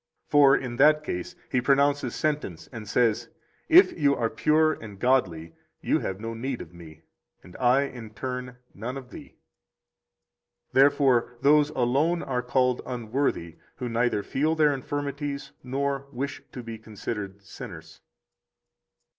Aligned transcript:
For 0.29 0.57
in 0.57 0.77
that 0.77 1.03
case 1.03 1.35
He 1.51 1.61
pronounces 1.61 2.15
sentence 2.15 2.67
and 2.71 2.89
says: 2.89 3.29
74 3.67 3.91
If 3.91 3.99
you 3.99 4.15
are 4.15 4.31
pure 4.31 4.73
and 4.73 4.99
godly, 4.99 5.53
you 5.79 5.99
have 5.99 6.19
no 6.19 6.33
need 6.33 6.59
of 6.59 6.73
Me, 6.73 7.03
and 7.43 7.55
I, 7.57 7.83
in 7.83 8.09
turn, 8.15 8.57
none 8.73 8.97
of 8.97 9.11
thee. 9.11 9.35
Therefore 10.73 11.37
those 11.41 11.69
alone 11.69 12.23
are 12.23 12.41
called 12.41 12.81
unworthy 12.83 13.57
who 13.75 13.87
neither 13.87 14.23
feel 14.23 14.55
their 14.55 14.73
infirmities 14.73 15.51
nor 15.61 16.07
wish 16.11 16.41
to 16.51 16.63
be 16.63 16.79
considered 16.79 17.43
sinners. 17.43 18.01